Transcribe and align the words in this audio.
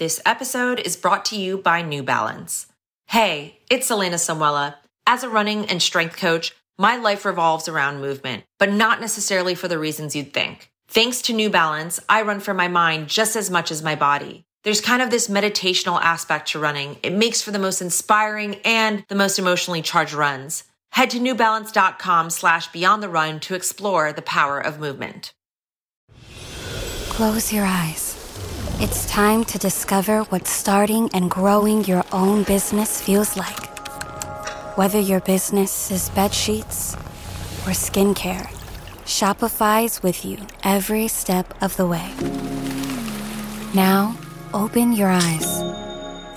This 0.00 0.18
episode 0.24 0.80
is 0.80 0.96
brought 0.96 1.26
to 1.26 1.38
you 1.38 1.58
by 1.58 1.82
New 1.82 2.02
Balance. 2.02 2.68
Hey, 3.08 3.58
it's 3.68 3.90
Elena 3.90 4.16
Samuela. 4.16 4.76
As 5.06 5.22
a 5.22 5.28
running 5.28 5.66
and 5.66 5.82
strength 5.82 6.16
coach, 6.16 6.56
my 6.78 6.96
life 6.96 7.26
revolves 7.26 7.68
around 7.68 8.00
movement, 8.00 8.44
but 8.58 8.72
not 8.72 9.02
necessarily 9.02 9.54
for 9.54 9.68
the 9.68 9.78
reasons 9.78 10.16
you'd 10.16 10.32
think. 10.32 10.70
Thanks 10.88 11.20
to 11.20 11.34
New 11.34 11.50
Balance, 11.50 12.00
I 12.08 12.22
run 12.22 12.40
for 12.40 12.54
my 12.54 12.66
mind 12.66 13.08
just 13.08 13.36
as 13.36 13.50
much 13.50 13.70
as 13.70 13.82
my 13.82 13.94
body. 13.94 14.46
There's 14.64 14.80
kind 14.80 15.02
of 15.02 15.10
this 15.10 15.28
meditational 15.28 16.00
aspect 16.00 16.48
to 16.52 16.58
running. 16.58 16.96
It 17.02 17.12
makes 17.12 17.42
for 17.42 17.50
the 17.50 17.58
most 17.58 17.82
inspiring 17.82 18.54
and 18.64 19.04
the 19.08 19.14
most 19.14 19.38
emotionally 19.38 19.82
charged 19.82 20.14
runs. 20.14 20.64
Head 20.92 21.10
to 21.10 21.18
newbalance.com 21.18 22.30
slash 22.30 22.68
beyond 22.68 23.02
the 23.02 23.10
run 23.10 23.38
to 23.40 23.54
explore 23.54 24.14
the 24.14 24.22
power 24.22 24.58
of 24.58 24.80
movement. 24.80 25.34
Close 27.10 27.52
your 27.52 27.66
eyes. 27.66 28.09
It's 28.82 29.04
time 29.04 29.44
to 29.44 29.58
discover 29.58 30.22
what 30.30 30.48
starting 30.48 31.10
and 31.12 31.30
growing 31.30 31.84
your 31.84 32.02
own 32.12 32.44
business 32.44 32.98
feels 32.98 33.36
like. 33.36 33.68
Whether 34.78 34.98
your 34.98 35.20
business 35.20 35.90
is 35.90 36.08
bedsheets 36.08 36.94
or 37.66 37.72
skincare, 37.72 38.48
Shopify's 39.04 40.02
with 40.02 40.24
you 40.24 40.38
every 40.64 41.08
step 41.08 41.52
of 41.62 41.76
the 41.76 41.86
way. 41.86 42.10
Now, 43.74 44.16
open 44.54 44.92
your 44.92 45.10
eyes. 45.10 45.60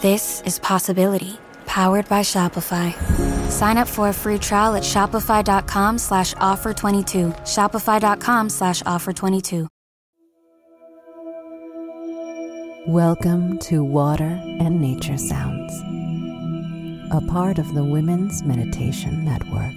This 0.02 0.42
is 0.42 0.60
Possibility, 0.60 1.38
powered 1.66 2.10
by 2.10 2.24
Shopify. 2.24 2.92
Sign 3.50 3.78
up 3.78 3.88
for 3.88 4.10
a 4.10 4.14
free 4.14 4.38
trial 4.38 4.76
at 4.76 4.84
shopify.com 4.84 5.98
slash 5.98 6.34
offer22. 6.34 7.32
Shopify.com 7.46 8.50
slash 8.50 8.84
offer22. 8.84 9.70
Welcome 12.88 13.60
to 13.60 13.82
Water 13.82 14.42
and 14.60 14.82
Nature 14.82 15.18
Sounds, 15.18 15.72
a 17.14 17.22
part 17.32 17.58
of 17.58 17.74
the 17.74 17.84
Women's 17.86 18.44
Meditation 18.44 19.24
Network. 19.24 19.72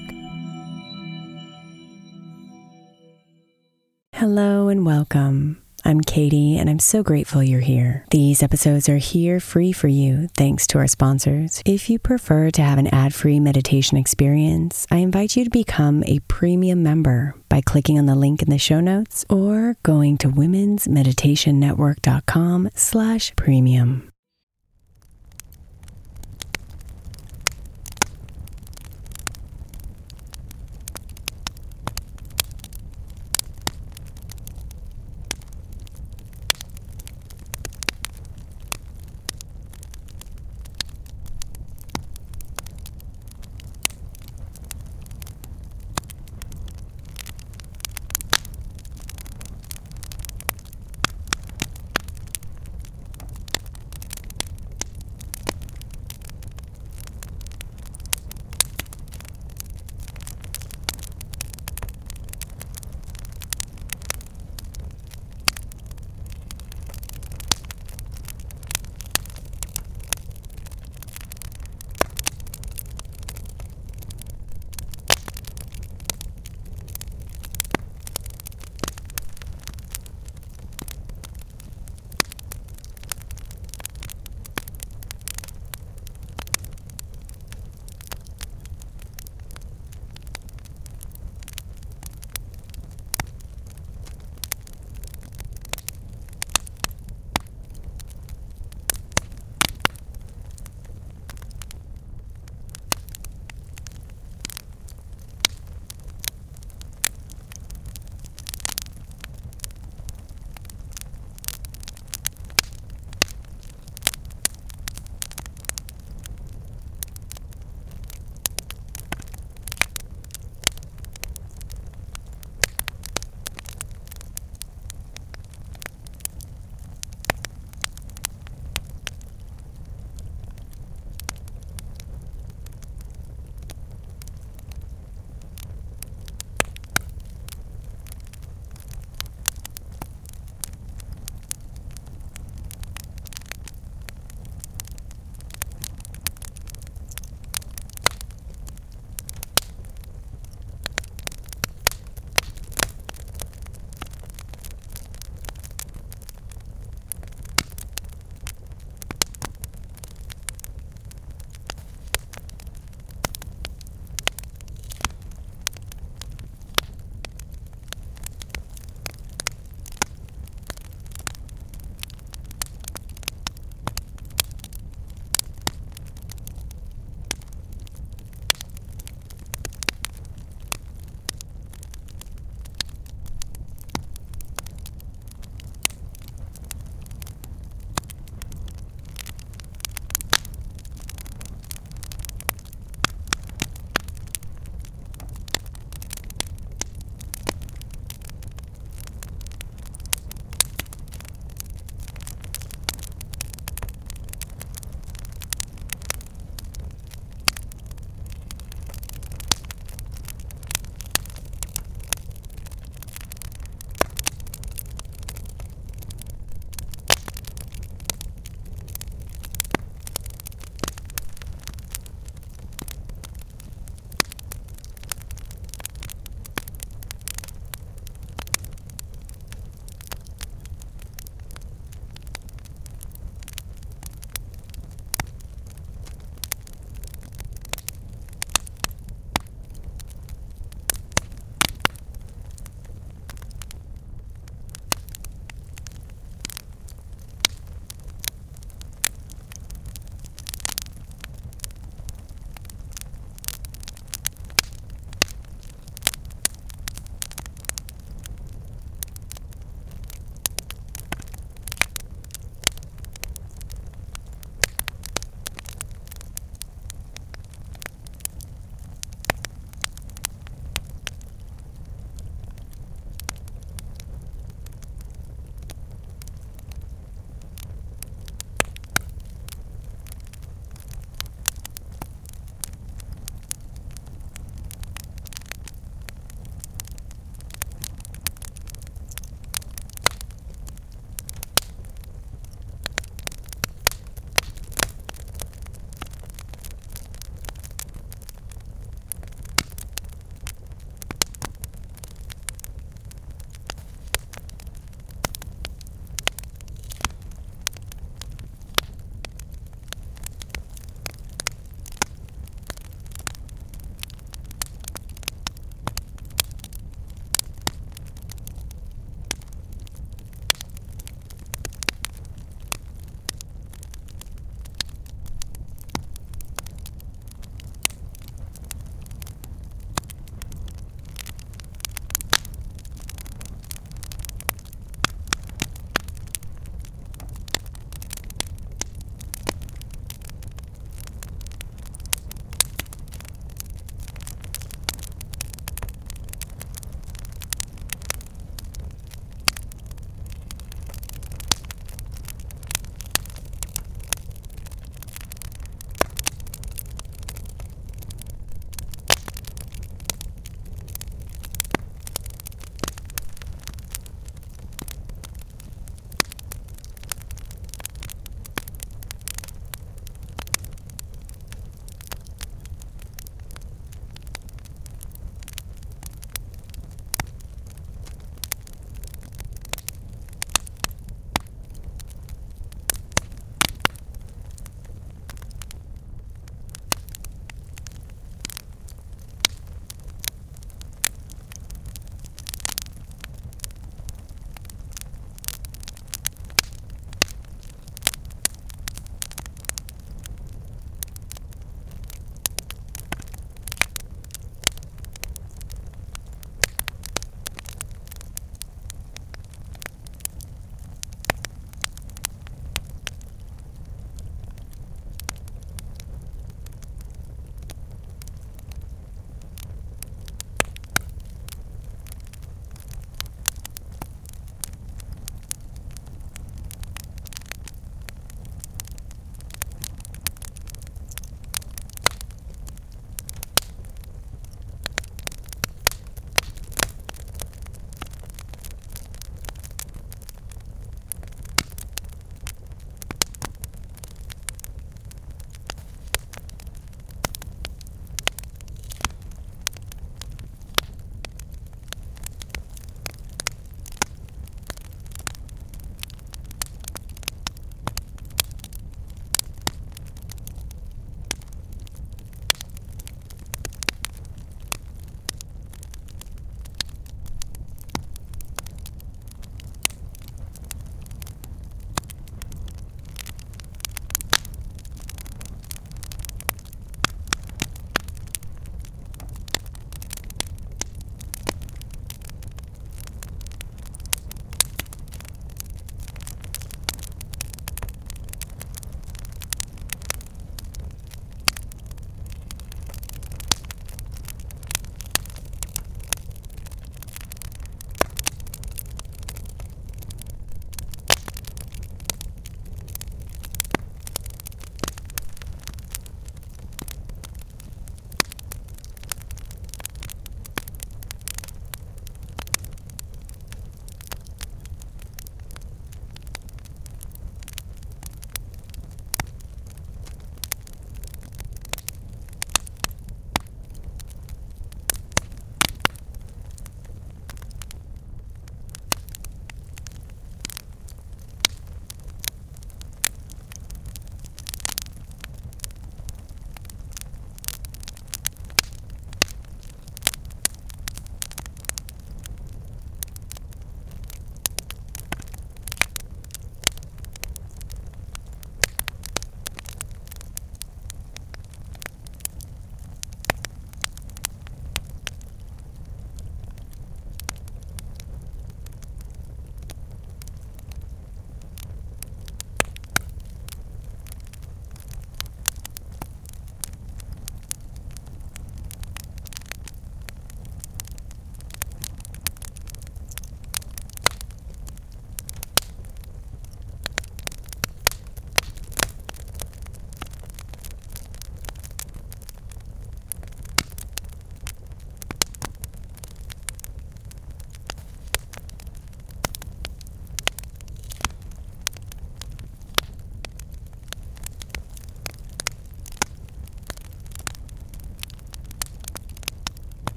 Hello 4.13 4.67
and 4.67 4.85
welcome. 4.85 5.63
I'm 5.87 6.01
Katie, 6.01 6.59
and 6.59 6.69
I'm 6.69 6.81
so 6.81 7.05
grateful 7.05 7.45
you're 7.45 7.61
here. 7.61 8.05
These 8.11 8.43
episodes 8.43 8.89
are 8.89 8.97
here 8.97 9.39
free 9.39 9.71
for 9.71 9.87
you 9.87 10.27
thanks 10.37 10.67
to 10.69 10.79
our 10.79 10.87
sponsors. 10.89 11.63
If 11.65 11.89
you 11.89 12.01
prefer 12.01 12.51
to 12.51 12.63
have 12.63 12.79
an 12.79 12.89
ad 12.89 13.15
free 13.15 13.39
meditation 13.39 13.97
experience, 13.97 14.85
I 14.91 14.97
invite 14.97 15.37
you 15.37 15.45
to 15.45 15.51
become 15.51 16.03
a 16.03 16.19
premium 16.27 16.83
member 16.83 17.37
by 17.49 17.61
clicking 17.61 18.01
on 18.01 18.07
the 18.07 18.17
link 18.17 18.43
in 18.43 18.51
the 18.51 18.59
show 18.59 18.81
notes 18.81 19.25
or 19.31 19.77
going 19.85 20.19
to 20.19 20.29
womensmeditationnetwork.com 20.29 22.71
slash 22.75 23.33
premium. 23.37 24.11